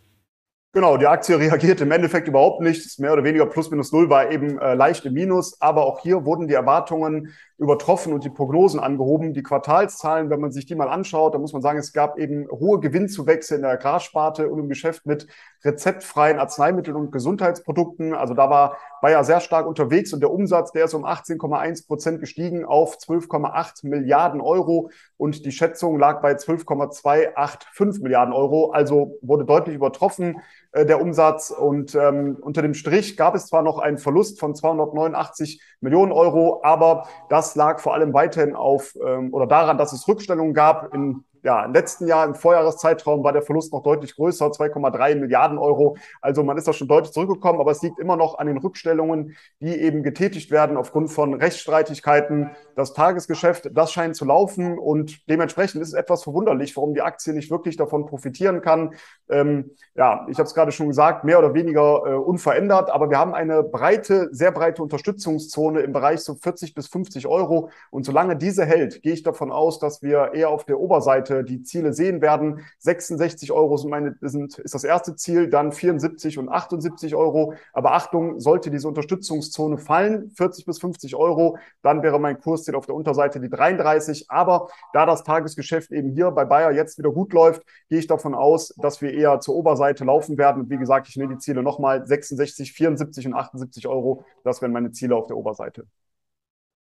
Genau, 0.77 0.99
die 0.99 1.07
Aktie 1.07 1.39
reagiert 1.39 1.81
im 1.81 1.91
Endeffekt 1.91 2.29
überhaupt 2.29 2.61
nicht. 2.61 3.01
Mehr 3.01 3.15
oder 3.15 3.25
weniger 3.25 3.47
plus 3.47 3.71
minus 3.71 3.93
null 3.93 4.11
war 4.11 4.31
eben 4.31 4.59
äh, 4.59 4.75
leicht 4.75 5.07
im 5.07 5.15
Minus. 5.15 5.59
Aber 5.59 5.87
auch 5.87 6.01
hier 6.01 6.27
wurden 6.27 6.49
die 6.49 6.53
Erwartungen 6.53 7.33
übertroffen 7.57 8.13
und 8.13 8.25
die 8.25 8.29
Prognosen 8.29 8.79
angehoben. 8.79 9.33
Die 9.33 9.43
Quartalszahlen, 9.43 10.29
wenn 10.29 10.41
man 10.41 10.53
sich 10.53 10.67
die 10.67 10.75
mal 10.75 10.91
anschaut, 10.91 11.33
da 11.33 11.39
muss 11.39 11.55
man 11.55 11.63
sagen, 11.63 11.79
es 11.79 11.95
gab 11.95 12.19
eben 12.19 12.47
hohe 12.51 12.79
Gewinnzuwächse 12.81 13.55
in 13.55 13.63
der 13.63 13.71
Agrarsparte 13.71 14.49
und 14.51 14.59
im 14.59 14.69
Geschäft 14.69 15.07
mit 15.07 15.27
rezeptfreien 15.65 16.39
Arzneimitteln 16.39 16.95
und 16.95 17.11
Gesundheitsprodukten. 17.11 18.13
Also 18.13 18.35
da 18.35 18.51
war 18.51 18.77
Bayer 19.01 19.25
sehr 19.25 19.41
stark 19.41 19.67
unterwegs 19.67 20.13
und 20.13 20.21
der 20.21 20.31
Umsatz, 20.31 20.73
der 20.73 20.85
ist 20.85 20.95
um 20.95 21.07
18,1 21.07 21.87
Prozent 21.87 22.21
gestiegen 22.21 22.67
auf 22.67 22.99
12,8 22.99 23.89
Milliarden 23.89 24.43
Euro 24.43 24.91
und 25.17 25.47
die 25.47 25.53
Schätzung 25.53 25.99
lag 25.99 26.21
bei 26.21 26.35
12,285 26.35 28.03
Milliarden 28.03 28.35
Euro. 28.35 28.73
Also 28.73 29.19
wurde 29.23 29.47
deutlich 29.47 29.77
übertroffen 29.77 30.43
der 30.85 31.01
Umsatz. 31.01 31.51
Und 31.51 31.95
ähm, 31.95 32.37
unter 32.41 32.63
dem 32.63 32.75
Strich 32.75 33.17
gab 33.17 33.35
es 33.35 33.47
zwar 33.47 33.63
noch 33.63 33.79
einen 33.79 33.99
Verlust 33.99 34.39
von 34.39 34.55
289 34.55 35.63
Millionen 35.81 36.13
Euro, 36.13 36.61
aber 36.63 37.07
das 37.29 37.55
lag 37.55 37.81
vor 37.81 37.95
allem 37.95 38.13
weiterhin 38.13 38.55
auf 38.55 38.95
ähm, 39.05 39.33
oder 39.33 39.47
daran, 39.47 39.79
dass 39.79 39.93
es 39.93 40.07
Rückstellungen 40.07 40.55
gab 40.55 40.93
in 40.95 41.25
ja, 41.47 41.65
im 41.65 41.73
letzten 41.73 42.09
Jahr 42.09 42.27
im 42.27 42.35
Vorjahreszeitraum 42.35 43.23
war 43.23 43.33
der 43.33 43.41
Verlust 43.41 43.73
noch 43.73 43.85
deutlich 43.85 44.17
größer, 44.17 44.47
2,3 44.47 45.15
Milliarden 45.15 45.59
Euro. 45.59 45.97
Also 46.21 46.43
man 46.43 46.59
ist 46.59 46.67
da 46.67 46.73
schon 46.73 46.89
deutlich 46.89 47.13
zurückgekommen, 47.13 47.61
aber 47.61 47.71
es 47.71 47.83
liegt 47.83 48.01
immer 48.01 48.17
noch 48.17 48.39
an 48.39 48.49
den 48.49 48.59
Rückstellungen, 48.59 49.37
die 49.61 49.81
eben 49.81 50.03
getätigt 50.03 50.51
werden 50.51 50.77
aufgrund 50.77 51.13
von 51.13 51.35
Rechtsstreitigkeiten. 51.35 52.51
Das 52.75 52.95
Tagesgeschäft, 52.95 53.71
das 53.73 53.93
scheint 53.93 54.17
zu 54.17 54.25
laufen 54.25 54.77
und 54.77 55.31
dementsprechend 55.31 55.83
ist 55.83 55.89
es 55.89 55.95
etwas 55.95 56.25
verwunderlich, 56.25 56.77
warum 56.77 56.95
die 56.95 57.03
Aktie 57.03 57.33
nicht 57.33 57.49
wirklich 57.49 57.77
davon 57.77 58.07
profitieren 58.07 58.61
kann. 58.61 58.97
Ähm, 59.29 59.71
ja, 59.95 60.27
ich 60.29 60.39
habe 60.39 60.49
es 60.49 60.55
gerade 60.55 60.73
schon 60.73 60.89
gesagt, 60.89 61.23
mehr 61.23 61.39
oder 61.39 61.55
weniger 61.55 62.03
äh, 62.07 62.15
unverändert, 62.15 62.91
aber 62.91 63.09
wir 63.09 63.21
haben 63.21 63.35
eine 63.35 63.63
breite, 63.63 64.31
sehr 64.33 64.51
breite 64.51 64.83
Unterstützungszone 64.83 65.79
im 65.83 65.93
Bereich 65.93 66.23
so 66.23 66.35
40 66.35 66.75
bis 66.75 66.89
50 66.89 67.29
Euro 67.29 67.71
und 67.93 68.05
solange 68.05 68.35
diese 68.35 68.65
hält, 68.65 69.01
gehe 69.03 69.13
ich 69.13 69.23
davon 69.23 69.53
aus, 69.53 69.79
dass 69.79 70.03
wir 70.03 70.33
eher 70.35 70.51
auf 70.51 70.65
der 70.65 70.81
Oberseite 70.81 71.36
die 71.43 71.63
Ziele 71.63 71.93
sehen 71.93 72.21
werden. 72.21 72.61
66 72.79 73.53
Euro 73.53 73.77
sind 73.77 73.91
meine, 73.91 74.17
sind, 74.21 74.59
ist 74.59 74.75
das 74.75 74.85
erste 74.85 75.17
Ziel, 75.17 75.49
dann 75.49 75.73
74 75.73 76.39
und 76.39 76.49
78 76.49 77.15
Euro. 77.15 77.55
Aber 77.73 77.93
Achtung, 77.93 78.41
sollte 78.41 78.71
diese 78.71 78.89
Unterstützungszone 78.89 79.79
fallen, 79.79 80.31
40 80.31 80.67
bis 80.67 80.79
50 80.79 81.17
Euro, 81.17 81.59
dann 81.83 82.03
wäre 82.03 82.19
mein 82.19 82.41
Kursziel 82.41 82.75
auf 82.75 82.87
der 82.87 82.95
Unterseite 82.95 83.41
die 83.41 83.49
33. 83.49 84.31
Aber 84.31 84.69
da 84.93 85.07
das 85.07 85.25
Tagesgeschäft 85.25 85.91
eben 85.93 86.11
hier 86.11 86.31
bei 86.31 86.45
Bayer 86.45 86.73
jetzt 86.73 86.99
wieder 86.99 87.11
gut 87.11 87.33
läuft, 87.33 87.63
gehe 87.89 87.99
ich 87.99 88.07
davon 88.07 88.35
aus, 88.35 88.75
dass 88.77 89.01
wir 89.01 89.13
eher 89.13 89.41
zur 89.41 89.55
Oberseite 89.55 90.05
laufen 90.05 90.39
werden. 90.39 90.63
Und 90.63 90.71
wie 90.71 90.79
gesagt, 90.79 91.09
ich 91.09 91.17
nehme 91.17 91.35
die 91.35 91.41
Ziele 91.41 91.63
nochmal 91.63 92.07
66, 92.07 92.73
74 92.73 93.27
und 93.27 93.35
78 93.35 93.87
Euro. 93.89 94.25
Das 94.45 94.63
wären 94.63 94.73
meine 94.73 94.93
Ziele 94.93 95.17
auf 95.17 95.27
der 95.27 95.37
Oberseite 95.37 95.87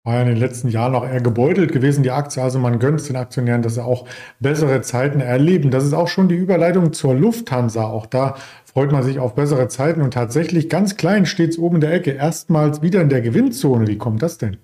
war 0.03 0.15
ja 0.15 0.21
in 0.21 0.27
den 0.27 0.37
letzten 0.37 0.69
Jahren 0.69 0.95
auch 0.95 1.05
eher 1.05 1.21
gebeutelt 1.21 1.71
gewesen, 1.71 2.03
die 2.03 2.11
Aktie. 2.11 2.41
Also 2.41 2.57
man 2.59 2.79
gönnt 2.79 3.07
den 3.07 3.15
Aktionären, 3.15 3.61
dass 3.61 3.75
sie 3.75 3.83
auch 3.83 4.07
bessere 4.39 4.81
Zeiten 4.81 5.19
erleben. 5.19 5.71
Das 5.71 5.83
ist 5.85 5.93
auch 5.93 6.07
schon 6.07 6.29
die 6.29 6.35
Überleitung 6.35 6.93
zur 6.93 7.13
Lufthansa. 7.13 7.83
Auch 7.83 8.05
da 8.05 8.35
freut 8.65 8.91
man 8.91 9.03
sich 9.03 9.19
auf 9.19 9.35
bessere 9.35 9.67
Zeiten 9.67 10.01
und 10.01 10.13
tatsächlich 10.13 10.69
ganz 10.69 10.95
klein 10.95 11.25
steht 11.25 11.51
es 11.51 11.59
oben 11.59 11.75
in 11.75 11.81
der 11.81 11.93
Ecke. 11.93 12.11
Erstmals 12.11 12.81
wieder 12.81 13.01
in 13.01 13.09
der 13.09 13.21
Gewinnzone. 13.21 13.87
Wie 13.87 13.97
kommt 13.97 14.21
das 14.21 14.37
denn? 14.37 14.57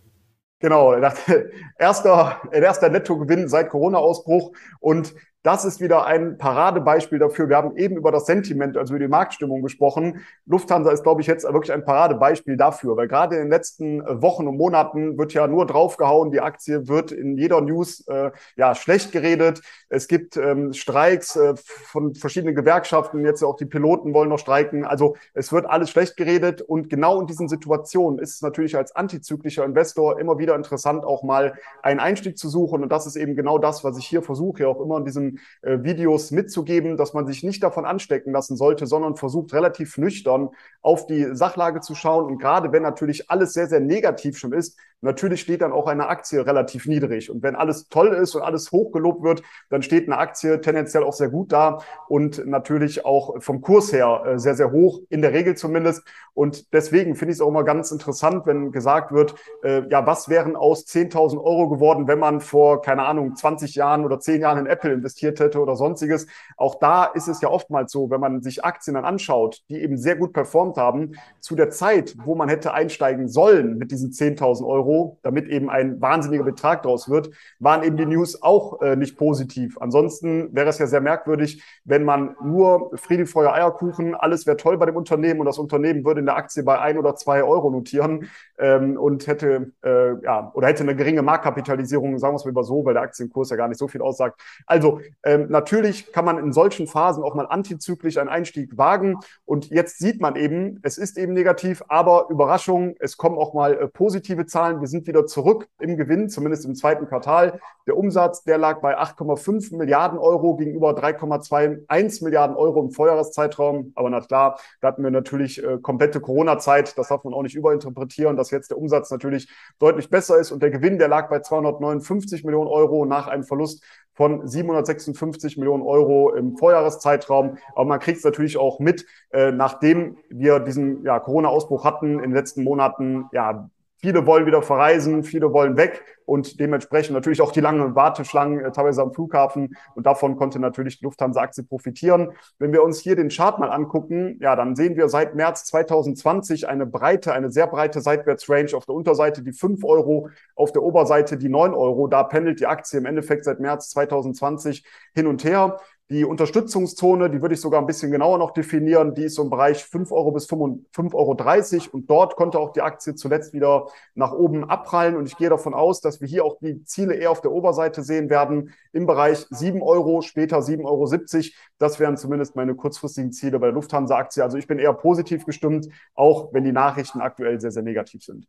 Genau, 0.59 0.95
erster, 1.77 2.41
erster 2.51 2.89
Nettogewinn 2.89 3.49
seit 3.49 3.69
Corona-Ausbruch 3.69 4.53
und 4.79 5.13
das 5.45 5.63
ist 5.63 5.79
wieder 5.79 6.07
ein 6.07 6.39
Paradebeispiel 6.39 7.19
dafür. 7.19 7.49
Wir 7.49 7.57
haben 7.57 7.77
eben 7.77 7.97
über 7.97 8.11
das 8.11 8.25
Sentiment, 8.25 8.77
also 8.77 8.95
über 8.95 9.03
die 9.05 9.07
Marktstimmung 9.07 9.61
gesprochen. 9.61 10.21
Lufthansa 10.47 10.89
ist, 10.91 11.03
glaube 11.03 11.21
ich, 11.21 11.27
jetzt 11.27 11.43
wirklich 11.43 11.71
ein 11.71 11.85
Paradebeispiel 11.85 12.57
dafür, 12.57 12.97
weil 12.97 13.07
gerade 13.07 13.35
in 13.35 13.43
den 13.43 13.51
letzten 13.51 14.01
Wochen 14.23 14.47
und 14.47 14.57
Monaten 14.57 15.19
wird 15.19 15.35
ja 15.35 15.45
nur 15.45 15.67
draufgehauen, 15.67 16.31
die 16.31 16.41
Aktie 16.41 16.87
wird 16.87 17.11
in 17.11 17.37
jeder 17.37 17.61
News 17.61 18.07
äh, 18.07 18.31
ja 18.55 18.73
schlecht 18.73 19.11
geredet. 19.11 19.61
Es 19.87 20.07
gibt 20.07 20.35
ähm, 20.35 20.73
Streiks 20.73 21.35
äh, 21.35 21.53
von 21.55 22.15
verschiedenen 22.15 22.55
Gewerkschaften, 22.55 23.23
jetzt 23.23 23.43
auch 23.43 23.55
die 23.55 23.65
Piloten 23.65 24.15
wollen 24.15 24.29
noch 24.29 24.39
streiken. 24.39 24.83
Also 24.83 25.15
es 25.35 25.53
wird 25.53 25.67
alles 25.67 25.91
schlecht 25.91 26.17
geredet 26.17 26.63
und 26.63 26.89
genau 26.89 27.21
in 27.21 27.27
diesen 27.27 27.49
Situationen 27.49 28.17
ist 28.17 28.33
es 28.33 28.41
natürlich 28.41 28.75
als 28.77 28.95
antizyklischer 28.95 29.63
Investor 29.63 30.19
immer 30.19 30.39
wieder 30.39 30.55
interessant, 30.55 31.05
auch 31.05 31.21
mal 31.21 31.53
einen 31.83 31.99
Einstieg 31.99 32.35
zu 32.39 32.49
suchen 32.49 32.81
und 32.81 32.89
das 32.91 33.05
ist 33.05 33.15
eben 33.15 33.35
genau 33.35 33.59
das, 33.59 33.83
was 33.83 33.99
ich 33.99 34.07
hier 34.07 34.23
versuche, 34.23 34.67
auch 34.67 34.81
immer 34.81 34.97
in 34.97 35.05
diesem 35.05 35.34
äh, 35.61 35.79
Videos 35.81 36.31
mitzugeben, 36.31 36.97
dass 36.97 37.13
man 37.13 37.27
sich 37.27 37.43
nicht 37.43 37.63
davon 37.63 37.85
anstecken 37.85 38.31
lassen 38.31 38.55
sollte, 38.57 38.87
sondern 38.87 39.15
versucht 39.15 39.53
relativ 39.53 39.97
nüchtern 39.97 40.49
auf 40.81 41.07
die 41.07 41.35
Sachlage 41.35 41.81
zu 41.81 41.95
schauen. 41.95 42.25
Und 42.25 42.39
gerade 42.39 42.71
wenn 42.71 42.83
natürlich 42.83 43.29
alles 43.29 43.53
sehr, 43.53 43.67
sehr 43.67 43.79
negativ 43.79 44.37
schon 44.37 44.53
ist, 44.53 44.77
natürlich 45.01 45.41
steht 45.41 45.61
dann 45.61 45.71
auch 45.71 45.87
eine 45.87 46.07
Aktie 46.07 46.45
relativ 46.45 46.85
niedrig. 46.85 47.29
Und 47.29 47.43
wenn 47.43 47.55
alles 47.55 47.87
toll 47.89 48.09
ist 48.09 48.35
und 48.35 48.41
alles 48.41 48.71
hochgelobt 48.71 49.23
wird, 49.23 49.43
dann 49.69 49.81
steht 49.81 50.07
eine 50.07 50.17
Aktie 50.17 50.59
tendenziell 50.61 51.03
auch 51.03 51.13
sehr 51.13 51.29
gut 51.29 51.51
da 51.51 51.79
und 52.09 52.45
natürlich 52.45 53.05
auch 53.05 53.41
vom 53.41 53.61
Kurs 53.61 53.93
her 53.93 54.23
äh, 54.25 54.39
sehr, 54.39 54.55
sehr 54.55 54.71
hoch, 54.71 54.99
in 55.09 55.21
der 55.21 55.33
Regel 55.33 55.55
zumindest. 55.55 56.03
Und 56.33 56.73
deswegen 56.73 57.15
finde 57.15 57.31
ich 57.31 57.37
es 57.37 57.41
auch 57.41 57.47
immer 57.47 57.63
ganz 57.63 57.91
interessant, 57.91 58.45
wenn 58.45 58.71
gesagt 58.71 59.11
wird, 59.11 59.35
äh, 59.63 59.87
ja, 59.89 60.05
was 60.05 60.27
wären 60.27 60.55
aus 60.55 60.85
10.000 60.85 61.37
Euro 61.37 61.69
geworden, 61.69 62.07
wenn 62.07 62.19
man 62.19 62.41
vor, 62.41 62.81
keine 62.81 63.05
Ahnung, 63.05 63.35
20 63.35 63.75
Jahren 63.75 64.05
oder 64.05 64.19
10 64.19 64.41
Jahren 64.41 64.59
in 64.59 64.65
Apple 64.65 64.91
investiert 64.91 65.24
hätte 65.25 65.59
oder 65.59 65.75
sonstiges. 65.75 66.27
Auch 66.57 66.75
da 66.75 67.05
ist 67.05 67.27
es 67.27 67.41
ja 67.41 67.49
oftmals 67.49 67.91
so, 67.91 68.09
wenn 68.09 68.19
man 68.19 68.41
sich 68.41 68.63
Aktien 68.63 68.95
dann 68.95 69.05
anschaut, 69.05 69.63
die 69.69 69.81
eben 69.81 69.97
sehr 69.97 70.15
gut 70.15 70.33
performt 70.33 70.77
haben, 70.77 71.13
zu 71.39 71.55
der 71.55 71.69
Zeit, 71.69 72.15
wo 72.23 72.35
man 72.35 72.49
hätte 72.49 72.73
einsteigen 72.73 73.27
sollen 73.27 73.77
mit 73.77 73.91
diesen 73.91 74.11
10.000 74.11 74.65
Euro, 74.65 75.17
damit 75.21 75.47
eben 75.47 75.69
ein 75.69 76.01
wahnsinniger 76.01 76.43
Betrag 76.43 76.83
daraus 76.83 77.09
wird, 77.09 77.31
waren 77.59 77.83
eben 77.83 77.97
die 77.97 78.05
News 78.05 78.41
auch 78.41 78.81
äh, 78.81 78.95
nicht 78.95 79.17
positiv. 79.17 79.77
Ansonsten 79.79 80.53
wäre 80.55 80.69
es 80.69 80.79
ja 80.79 80.87
sehr 80.87 81.01
merkwürdig, 81.01 81.63
wenn 81.83 82.03
man 82.03 82.35
nur 82.43 82.91
Friede, 82.95 83.25
Feuer, 83.25 83.53
Eierkuchen, 83.53 84.15
alles 84.15 84.45
wäre 84.45 84.57
toll 84.57 84.77
bei 84.77 84.85
dem 84.85 84.95
Unternehmen 84.95 85.39
und 85.39 85.45
das 85.45 85.57
Unternehmen 85.57 86.05
würde 86.05 86.19
in 86.19 86.25
der 86.25 86.35
Aktie 86.35 86.63
bei 86.63 86.79
ein 86.79 86.97
oder 86.97 87.15
zwei 87.15 87.43
Euro 87.43 87.69
notieren 87.69 88.29
ähm, 88.57 88.97
und 88.97 89.27
hätte, 89.27 89.71
äh, 89.83 90.21
ja, 90.23 90.51
oder 90.53 90.67
hätte 90.67 90.83
eine 90.83 90.95
geringe 90.95 91.21
Marktkapitalisierung, 91.21 92.17
sagen 92.19 92.33
wir 92.33 92.37
es 92.37 92.45
mal 92.45 92.63
so, 92.63 92.85
weil 92.85 92.93
der 92.93 93.03
Aktienkurs 93.03 93.49
ja 93.49 93.55
gar 93.55 93.67
nicht 93.67 93.77
so 93.77 93.87
viel 93.87 94.01
aussagt. 94.01 94.41
Also 94.65 94.99
ähm, 95.23 95.47
natürlich 95.49 96.11
kann 96.11 96.25
man 96.25 96.37
in 96.37 96.53
solchen 96.53 96.87
Phasen 96.87 97.23
auch 97.23 97.35
mal 97.35 97.47
antizyklisch 97.47 98.17
einen 98.17 98.29
Einstieg 98.29 98.77
wagen 98.77 99.17
und 99.45 99.69
jetzt 99.69 99.99
sieht 99.99 100.21
man 100.21 100.35
eben, 100.35 100.79
es 100.83 100.97
ist 100.97 101.17
eben 101.17 101.33
negativ, 101.33 101.83
aber 101.87 102.27
Überraschung, 102.29 102.95
es 102.99 103.17
kommen 103.17 103.37
auch 103.37 103.53
mal 103.53 103.73
äh, 103.73 103.87
positive 103.87 104.45
Zahlen. 104.45 104.81
Wir 104.81 104.87
sind 104.87 105.07
wieder 105.07 105.25
zurück 105.25 105.67
im 105.79 105.97
Gewinn, 105.97 106.29
zumindest 106.29 106.65
im 106.65 106.75
zweiten 106.75 107.07
Quartal. 107.07 107.59
Der 107.87 107.97
Umsatz, 107.97 108.43
der 108.43 108.57
lag 108.57 108.81
bei 108.81 108.97
8,5 108.97 109.75
Milliarden 109.77 110.17
Euro 110.17 110.55
gegenüber 110.55 110.91
3,21 110.91 112.23
Milliarden 112.23 112.55
Euro 112.55 112.81
im 112.81 112.91
Vorjahreszeitraum. 112.91 113.91
Aber 113.95 114.09
na 114.09 114.21
klar, 114.21 114.59
da 114.81 114.89
hatten 114.89 115.03
wir 115.03 115.11
natürlich 115.11 115.63
äh, 115.63 115.77
komplette 115.79 116.19
Corona-Zeit. 116.19 116.97
Das 116.97 117.09
darf 117.09 117.23
man 117.23 117.33
auch 117.33 117.43
nicht 117.43 117.55
überinterpretieren, 117.55 118.37
dass 118.37 118.51
jetzt 118.51 118.71
der 118.71 118.77
Umsatz 118.77 119.11
natürlich 119.11 119.49
deutlich 119.79 120.09
besser 120.09 120.37
ist 120.37 120.51
und 120.51 120.61
der 120.63 120.71
Gewinn, 120.71 120.97
der 120.97 121.07
lag 121.07 121.29
bei 121.29 121.39
259 121.39 122.43
Millionen 122.43 122.69
Euro 122.69 123.05
nach 123.05 123.27
einem 123.27 123.43
Verlust 123.43 123.83
von 124.15 124.47
756 124.47 125.57
Millionen 125.57 125.83
Euro 125.83 126.33
im 126.33 126.57
Vorjahreszeitraum. 126.57 127.57
Aber 127.75 127.85
man 127.85 127.99
kriegt 127.99 128.17
es 128.19 128.23
natürlich 128.23 128.57
auch 128.57 128.79
mit, 128.79 129.05
äh, 129.31 129.51
nachdem 129.51 130.17
wir 130.29 130.59
diesen 130.59 131.03
ja, 131.03 131.19
Corona-Ausbruch 131.19 131.83
hatten 131.83 132.15
in 132.15 132.29
den 132.29 132.33
letzten 132.33 132.63
Monaten, 132.63 133.25
ja, 133.31 133.69
Viele 134.05 134.27
wollen 134.27 134.45
wieder 134.45 134.61
verreisen, 134.61 135.23
viele 135.23 135.51
wollen 135.51 135.77
weg 135.77 136.03
und 136.27 136.59
dementsprechend 136.59 137.15
natürlich 137.15 137.41
auch 137.41 137.51
die 137.51 137.59
langen 137.59 137.95
Warteschlangen 137.95 138.63
äh, 138.63 138.71
teilweise 138.71 139.01
am 139.01 139.11
Flughafen. 139.11 139.75
Und 139.95 140.05
davon 140.05 140.35
konnte 140.35 140.59
natürlich 140.59 140.99
die 140.99 141.05
Lufthansa-Aktie 141.05 141.63
profitieren. 141.63 142.33
Wenn 142.59 142.71
wir 142.71 142.83
uns 142.83 142.99
hier 142.99 143.15
den 143.15 143.29
Chart 143.29 143.57
mal 143.57 143.71
angucken, 143.71 144.37
ja, 144.39 144.55
dann 144.55 144.75
sehen 144.75 144.95
wir 144.95 145.09
seit 145.09 145.33
März 145.33 145.65
2020 145.65 146.67
eine 146.67 146.85
breite, 146.85 147.33
eine 147.33 147.49
sehr 147.49 147.65
breite 147.65 147.99
Seitwärtsrange 147.99 148.75
auf 148.75 148.85
der 148.85 148.93
Unterseite 148.93 149.41
die 149.41 149.53
5 149.53 149.83
Euro, 149.83 150.29
auf 150.55 150.71
der 150.71 150.83
Oberseite 150.83 151.35
die 151.37 151.49
9 151.49 151.73
Euro. 151.73 152.05
Da 152.05 152.21
pendelt 152.21 152.59
die 152.59 152.67
Aktie 152.67 152.99
im 152.99 153.07
Endeffekt 153.07 153.43
seit 153.43 153.59
März 153.59 153.89
2020 153.89 154.85
hin 155.15 155.25
und 155.25 155.43
her. 155.43 155.79
Die 156.11 156.23
Unterstützungszone, 156.23 157.31
die 157.31 157.41
würde 157.41 157.55
ich 157.55 157.61
sogar 157.61 157.81
ein 157.81 157.87
bisschen 157.87 158.11
genauer 158.11 158.37
noch 158.37 158.51
definieren, 158.51 159.15
die 159.15 159.23
ist 159.23 159.35
so 159.35 159.41
im 159.41 159.49
Bereich 159.49 159.83
5 159.83 160.11
Euro 160.11 160.31
bis 160.31 160.47
5,30 160.47 161.15
Euro 161.15 161.89
und 161.93 162.07
dort 162.11 162.35
konnte 162.35 162.59
auch 162.59 162.73
die 162.73 162.81
Aktie 162.81 163.15
zuletzt 163.15 163.53
wieder 163.53 163.87
nach 164.13 164.31
oben 164.31 164.69
abprallen 164.69 165.15
und 165.15 165.25
ich 165.25 165.35
gehe 165.35 165.49
davon 165.49 165.73
aus, 165.73 166.01
dass 166.01 166.21
wir 166.21 166.27
hier 166.27 166.45
auch 166.45 166.59
die 166.59 166.83
Ziele 166.83 167.15
eher 167.15 167.31
auf 167.31 167.41
der 167.41 167.51
Oberseite 167.51 168.03
sehen 168.03 168.29
werden, 168.29 168.71
im 168.93 169.07
Bereich 169.07 169.47
7 169.49 169.81
Euro, 169.81 170.21
später 170.21 170.59
7,70 170.59 170.85
Euro. 170.85 171.55
Das 171.79 171.99
wären 171.99 172.17
zumindest 172.17 172.55
meine 172.55 172.75
kurzfristigen 172.75 173.31
Ziele 173.31 173.57
bei 173.57 173.65
der 173.65 173.73
Lufthansa-Aktie. 173.73 174.43
Also 174.43 174.59
ich 174.59 174.67
bin 174.67 174.77
eher 174.77 174.93
positiv 174.93 175.43
gestimmt, 175.43 175.87
auch 176.13 176.53
wenn 176.53 176.63
die 176.63 176.71
Nachrichten 176.71 177.19
aktuell 177.19 177.59
sehr, 177.59 177.71
sehr 177.71 177.81
negativ 177.81 178.23
sind. 178.23 178.45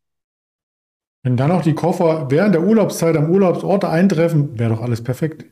Wenn 1.22 1.38
dann 1.38 1.52
auch 1.52 1.62
die 1.62 1.75
Koffer 1.75 2.26
während 2.28 2.54
der 2.54 2.62
Urlaubszeit 2.62 3.16
am 3.16 3.30
Urlaubsort 3.30 3.86
eintreffen, 3.86 4.58
wäre 4.58 4.75
doch 4.75 4.82
alles 4.82 5.02
perfekt. 5.02 5.46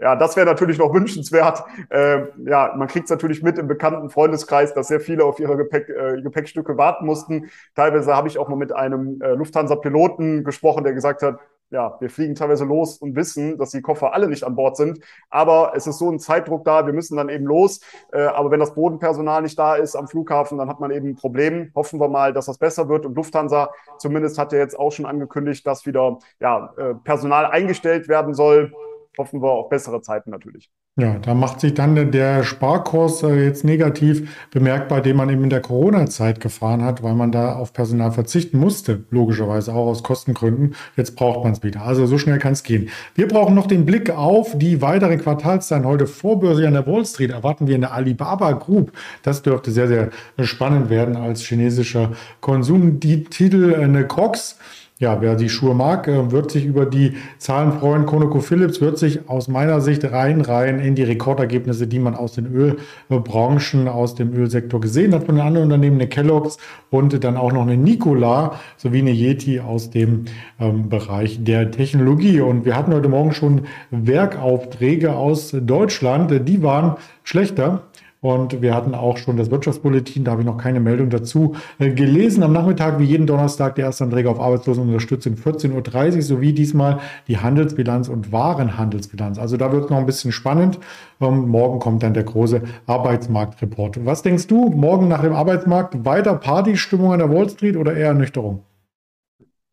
Ja, 0.00 0.16
das 0.16 0.36
wäre 0.36 0.46
natürlich 0.46 0.78
noch 0.78 0.92
wünschenswert. 0.94 1.62
Äh, 1.90 2.22
ja, 2.44 2.74
man 2.76 2.88
kriegt 2.88 3.04
es 3.04 3.10
natürlich 3.10 3.42
mit 3.42 3.58
im 3.58 3.68
bekannten 3.68 4.10
Freundeskreis, 4.10 4.74
dass 4.74 4.88
sehr 4.88 5.00
viele 5.00 5.24
auf 5.24 5.40
ihre 5.40 5.56
Gepäck, 5.56 5.88
äh, 5.88 6.20
Gepäckstücke 6.22 6.76
warten 6.76 7.06
mussten. 7.06 7.50
Teilweise 7.74 8.14
habe 8.14 8.28
ich 8.28 8.38
auch 8.38 8.48
mal 8.48 8.56
mit 8.56 8.72
einem 8.72 9.20
äh, 9.20 9.34
Lufthansa-Piloten 9.34 10.44
gesprochen, 10.44 10.84
der 10.84 10.94
gesagt 10.94 11.22
hat, 11.22 11.38
ja, 11.70 11.96
wir 12.00 12.08
fliegen 12.08 12.34
teilweise 12.34 12.64
los 12.64 12.98
und 12.98 13.14
wissen, 13.14 13.58
dass 13.58 13.70
die 13.70 13.82
Koffer 13.82 14.14
alle 14.14 14.28
nicht 14.28 14.44
an 14.44 14.56
Bord 14.56 14.76
sind. 14.76 15.00
Aber 15.28 15.72
es 15.74 15.86
ist 15.86 15.98
so 15.98 16.10
ein 16.10 16.18
Zeitdruck 16.18 16.64
da, 16.64 16.86
wir 16.86 16.92
müssen 16.92 17.16
dann 17.16 17.28
eben 17.28 17.44
los. 17.44 17.80
Äh, 18.12 18.22
aber 18.22 18.50
wenn 18.50 18.60
das 18.60 18.74
Bodenpersonal 18.74 19.42
nicht 19.42 19.58
da 19.58 19.74
ist 19.74 19.94
am 19.94 20.08
Flughafen, 20.08 20.58
dann 20.58 20.68
hat 20.68 20.80
man 20.80 20.90
eben 20.90 21.10
ein 21.10 21.16
Problem. 21.16 21.70
Hoffen 21.74 22.00
wir 22.00 22.08
mal, 22.08 22.32
dass 22.32 22.46
das 22.46 22.58
besser 22.58 22.88
wird. 22.88 23.04
Und 23.04 23.14
Lufthansa 23.14 23.70
zumindest 23.98 24.38
hat 24.38 24.52
ja 24.52 24.58
jetzt 24.58 24.78
auch 24.78 24.92
schon 24.92 25.06
angekündigt, 25.06 25.66
dass 25.66 25.84
wieder 25.84 26.18
ja, 26.40 26.72
äh, 26.78 26.94
Personal 26.94 27.46
eingestellt 27.46 28.08
werden 28.08 28.34
soll 28.34 28.72
hoffen 29.18 29.42
wir 29.42 29.50
auf 29.50 29.68
bessere 29.68 30.00
Zeiten 30.00 30.30
natürlich. 30.30 30.70
Ja, 31.00 31.16
da 31.20 31.32
macht 31.32 31.60
sich 31.60 31.74
dann 31.74 32.10
der 32.10 32.42
Sparkurs 32.42 33.22
äh, 33.22 33.44
jetzt 33.44 33.62
negativ 33.62 34.48
bemerkbar, 34.50 35.00
den 35.00 35.16
man 35.16 35.30
eben 35.30 35.44
in 35.44 35.50
der 35.50 35.60
Corona-Zeit 35.60 36.40
gefahren 36.40 36.82
hat, 36.82 37.04
weil 37.04 37.14
man 37.14 37.30
da 37.30 37.54
auf 37.54 37.72
Personal 37.72 38.10
verzichten 38.10 38.58
musste, 38.58 39.04
logischerweise 39.10 39.72
auch 39.72 39.86
aus 39.86 40.02
Kostengründen. 40.02 40.74
Jetzt 40.96 41.14
braucht 41.14 41.44
man 41.44 41.52
es 41.52 41.62
wieder. 41.62 41.82
Also 41.82 42.06
so 42.06 42.18
schnell 42.18 42.38
kann 42.38 42.52
es 42.52 42.64
gehen. 42.64 42.88
Wir 43.14 43.28
brauchen 43.28 43.54
noch 43.54 43.68
den 43.68 43.86
Blick 43.86 44.10
auf 44.10 44.58
die 44.58 44.82
weiteren 44.82 45.20
Quartalszahlen. 45.20 45.86
Heute 45.86 46.08
vorbörslich 46.08 46.66
an 46.66 46.74
der 46.74 46.86
Wall 46.88 47.06
Street 47.06 47.30
erwarten 47.30 47.68
wir 47.68 47.76
eine 47.76 47.92
Alibaba 47.92 48.50
Group. 48.52 48.90
Das 49.22 49.42
dürfte 49.42 49.70
sehr, 49.70 49.86
sehr 49.86 50.10
spannend 50.40 50.90
werden 50.90 51.16
als 51.16 51.42
chinesischer 51.42 52.10
Konsum. 52.40 52.98
Die 52.98 53.22
Titel 53.22 53.76
eine 53.76 54.04
Crocs 54.04 54.58
ja, 55.00 55.20
wer 55.20 55.36
die 55.36 55.48
Schuhe 55.48 55.74
mag, 55.74 56.08
äh, 56.08 56.32
wird 56.32 56.50
sich 56.50 56.64
über 56.64 56.84
die 56.84 57.14
Zahlen 57.38 57.72
freuen. 57.72 58.04
ConocoPhillips 58.04 58.80
wird 58.80 58.98
sich 58.98 59.28
aus 59.28 59.46
meiner 59.46 59.80
Sicht 59.80 60.04
reinreihen 60.04 60.80
in 60.80 60.96
die 60.96 61.04
Rekordergebnisse, 61.04 61.86
die 61.86 62.00
man 62.00 62.16
aus 62.16 62.32
den 62.32 62.46
Ölbranchen, 62.46 63.86
aus 63.86 64.16
dem 64.16 64.32
Ölsektor 64.32 64.80
gesehen 64.80 65.14
hat 65.14 65.24
von 65.24 65.36
den 65.36 65.46
anderen 65.46 65.66
Unternehmen, 65.66 65.96
eine 65.96 66.08
Kellogg's 66.08 66.58
und 66.90 67.22
dann 67.22 67.36
auch 67.36 67.52
noch 67.52 67.62
eine 67.62 67.76
Nikola 67.76 68.58
sowie 68.76 68.98
eine 68.98 69.12
Yeti 69.12 69.60
aus 69.60 69.90
dem 69.90 70.24
ähm, 70.58 70.88
Bereich 70.88 71.44
der 71.44 71.70
Technologie. 71.70 72.40
Und 72.40 72.64
wir 72.64 72.74
hatten 72.74 72.92
heute 72.92 73.08
Morgen 73.08 73.32
schon 73.32 73.62
Werkaufträge 73.90 75.14
aus 75.14 75.52
Deutschland, 75.52 76.48
die 76.48 76.62
waren 76.62 76.96
schlechter 77.22 77.84
und 78.20 78.62
wir 78.62 78.74
hatten 78.74 78.94
auch 78.94 79.16
schon 79.16 79.36
das 79.36 79.50
Wirtschaftsbulletin, 79.50 80.24
da 80.24 80.32
habe 80.32 80.42
ich 80.42 80.46
noch 80.46 80.58
keine 80.58 80.80
Meldung 80.80 81.08
dazu 81.08 81.54
äh, 81.78 81.90
gelesen. 81.90 82.42
Am 82.42 82.52
Nachmittag, 82.52 82.98
wie 82.98 83.04
jeden 83.04 83.26
Donnerstag, 83.26 83.76
der 83.76 83.86
Erstanträge 83.86 84.28
auf 84.28 84.40
Arbeitslosenunterstützung 84.40 85.34
14.30 85.34 86.16
Uhr, 86.16 86.22
sowie 86.22 86.52
diesmal 86.52 86.98
die 87.28 87.38
Handelsbilanz 87.38 88.08
und 88.08 88.32
Warenhandelsbilanz. 88.32 89.38
Also 89.38 89.56
da 89.56 89.70
wird 89.70 89.84
es 89.84 89.90
noch 89.90 89.98
ein 89.98 90.06
bisschen 90.06 90.32
spannend. 90.32 90.80
Ähm, 91.20 91.48
morgen 91.48 91.78
kommt 91.78 92.02
dann 92.02 92.14
der 92.14 92.24
große 92.24 92.62
Arbeitsmarktreport. 92.86 94.04
Was 94.04 94.22
denkst 94.22 94.48
du, 94.48 94.70
morgen 94.70 95.06
nach 95.06 95.22
dem 95.22 95.34
Arbeitsmarkt 95.34 96.04
weiter 96.04 96.34
Partystimmung 96.34 97.12
an 97.12 97.20
der 97.20 97.30
Wall 97.30 97.48
Street 97.48 97.76
oder 97.76 97.94
eher 97.94 98.08
Ernüchterung? 98.08 98.64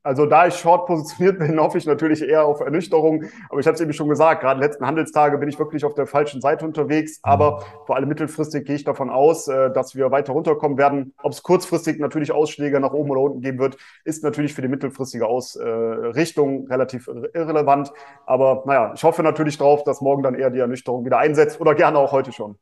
Also 0.06 0.28
da 0.28 0.46
ich 0.46 0.54
short 0.54 0.86
positioniert 0.86 1.40
bin, 1.40 1.60
hoffe 1.60 1.80
ich 1.80 1.88
natürlich 1.88 2.22
eher 2.22 2.46
auf 2.46 2.60
Ernüchterung. 2.60 3.24
Aber 3.50 3.60
ich 3.60 3.66
habe 3.66 3.74
es 3.74 3.82
eben 3.82 3.92
schon 3.92 4.08
gesagt, 4.08 4.42
gerade 4.42 4.60
letzten 4.60 4.86
Handelstage 4.86 5.38
bin 5.40 5.50
ich 5.50 5.58
wirklich 5.58 5.84
auf 5.84 5.96
der 5.96 6.06
falschen 6.06 6.42
Seite 6.42 6.64
unterwegs. 6.64 7.20
Aber 7.24 7.64
vor 7.88 7.96
allem 7.96 8.08
mittelfristig 8.08 8.66
gehe 8.66 8.76
ich 8.76 8.84
davon 8.84 9.10
aus, 9.10 9.48
äh, 9.48 9.72
dass 9.72 9.96
wir 9.96 10.12
weiter 10.12 10.34
runterkommen 10.34 10.78
werden. 10.78 11.14
Ob 11.24 11.32
es 11.32 11.42
kurzfristig 11.42 12.00
natürlich 12.00 12.32
Ausschläge 12.32 12.80
nach 12.80 12.94
oben 12.94 13.10
oder 13.10 13.22
unten 13.22 13.42
geben 13.42 13.58
wird, 13.58 13.78
ist 14.04 14.24
natürlich 14.24 14.54
für 14.54 14.62
die 14.62 14.68
mittelfristige 14.68 15.26
Ausrichtung 15.26 16.68
relativ 16.68 17.10
irrelevant. 17.34 17.92
Aber 18.28 18.64
naja, 18.68 18.94
ich 18.96 19.04
hoffe 19.04 19.24
natürlich 19.24 19.58
drauf, 19.58 19.84
dass 19.84 20.02
morgen 20.02 20.22
dann 20.22 20.36
eher 20.36 20.52
die 20.52 20.60
Ernüchterung 20.60 21.04
wieder 21.04 21.18
einsetzt 21.18 21.60
oder 21.60 21.74
gerne 21.74 21.98
auch 21.98 22.12
heute 22.12 22.32
schon. 22.32 22.58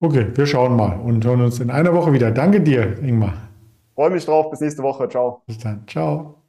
Okay, 0.00 0.26
wir 0.34 0.46
schauen 0.46 0.74
mal 0.76 0.98
und 0.98 1.24
hören 1.24 1.42
uns 1.42 1.60
in 1.60 1.70
einer 1.70 1.94
Woche 1.94 2.12
wieder. 2.12 2.30
Danke 2.30 2.60
dir, 2.60 2.98
Ingmar. 3.00 3.34
Freue 3.94 4.10
mich 4.10 4.24
drauf. 4.24 4.50
Bis 4.50 4.60
nächste 4.60 4.82
Woche. 4.82 5.08
Ciao. 5.08 5.42
Bis 5.46 5.58
dann. 5.58 5.86
Ciao. 5.86 6.39